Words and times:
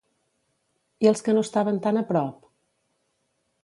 I 1.05 1.11
els 1.11 1.23
que 1.27 1.37
no 1.37 1.45
estaven 1.49 1.81
tan 1.87 2.03
a 2.03 2.07
prop? 2.11 2.53